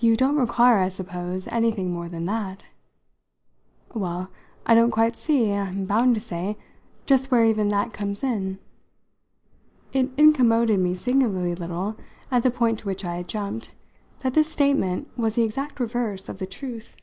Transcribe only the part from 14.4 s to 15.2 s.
statement